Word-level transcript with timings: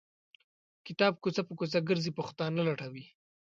کتاب 0.85 1.13
کوڅه 1.23 1.41
په 1.47 1.53
کوڅه 1.59 1.79
ګرځي 1.89 2.11
پښتانه 2.19 2.61
لټوي. 2.67 3.05